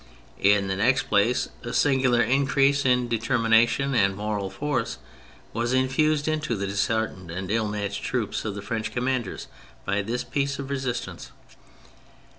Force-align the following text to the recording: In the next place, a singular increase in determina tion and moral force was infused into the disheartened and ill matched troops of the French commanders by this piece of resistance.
In 0.41 0.67
the 0.67 0.75
next 0.77 1.03
place, 1.09 1.49
a 1.61 1.73
singular 1.73 2.23
increase 2.23 2.85
in 2.85 3.07
determina 3.07 3.67
tion 3.67 3.93
and 3.93 4.15
moral 4.15 4.49
force 4.49 4.97
was 5.53 5.73
infused 5.73 6.27
into 6.27 6.55
the 6.55 6.65
disheartened 6.65 7.29
and 7.29 7.51
ill 7.51 7.67
matched 7.67 8.03
troops 8.03 8.43
of 8.43 8.55
the 8.55 8.63
French 8.63 8.91
commanders 8.91 9.45
by 9.85 10.01
this 10.01 10.23
piece 10.23 10.57
of 10.57 10.71
resistance. 10.71 11.29